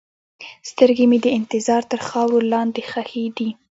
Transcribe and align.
سترګې 0.69 1.05
مې 1.09 1.19
د 1.25 1.27
انتظار 1.37 1.81
تر 1.91 1.99
خاورو 2.07 2.39
لاندې 2.53 2.81
ښخې 2.89 3.25
دي. 3.37 3.49